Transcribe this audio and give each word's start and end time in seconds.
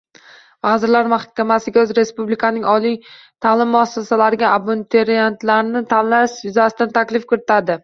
Vazirlar 0.67 1.09
Mahkamasiga 1.11 1.83
respublikaning 1.99 2.65
oliy 2.71 2.97
ta’lim 3.47 3.71
muassasalariga 3.75 4.51
abituriyentlarni 4.55 5.85
tanlash 5.95 6.37
yuzasidan 6.51 6.95
taklif 7.01 7.31
kiritadi 7.33 7.79